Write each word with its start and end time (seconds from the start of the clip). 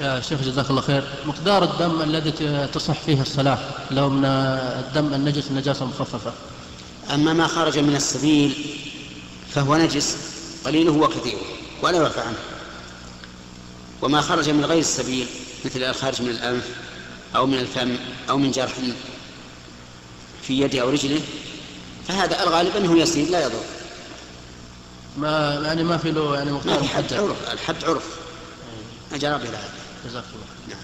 يا 0.00 0.20
شيخ 0.20 0.40
جزاك 0.40 0.70
الله 0.70 0.80
خير. 0.80 1.04
مقدار 1.26 1.64
الدم 1.64 2.02
الذي 2.02 2.30
تصح 2.66 3.00
فيه 3.00 3.20
الصلاة 3.20 3.58
لو 3.90 4.08
من 4.08 4.24
الدم 4.24 5.14
النجس 5.14 5.50
نجاسة 5.50 5.84
مخففة. 5.84 6.32
أما 7.14 7.32
ما 7.32 7.46
خرج 7.46 7.78
من 7.78 7.96
السبيل 7.96 8.76
فهو 9.54 9.76
نجس 9.76 10.16
قليله 10.64 10.92
وكثيره 10.92 11.46
ولا 11.82 12.02
يعفى 12.02 12.20
عنه. 12.20 12.38
وما 14.02 14.20
خرج 14.20 14.50
من 14.50 14.64
غير 14.64 14.78
السبيل 14.78 15.26
مثل 15.64 15.82
الخارج 15.82 16.22
من 16.22 16.30
الأنف 16.30 16.68
أو 17.36 17.46
من 17.46 17.58
الفم 17.58 17.96
أو 18.30 18.38
من 18.38 18.50
جرح 18.50 18.72
في 20.42 20.60
يده 20.60 20.80
أو 20.82 20.90
رجله 20.90 21.20
فهذا 22.08 22.42
الغالب 22.42 22.76
أنه 22.76 22.98
يسير 22.98 23.30
لا 23.30 23.46
يضر. 23.46 23.62
ما 25.16 25.62
يعني 25.64 25.84
ما 25.84 25.96
في 25.96 26.10
له 26.10 26.36
يعني 26.36 26.52
مقدار 26.52 26.78
في 26.78 26.88
حد 26.88 27.04
محدد 27.04 27.14
عرف 27.14 27.52
الحد 27.52 27.84
عرف. 27.84 28.04
أجرى 29.12 29.38
بهذا 29.38 29.68
جزاك 30.04 30.24
الله 30.34 30.78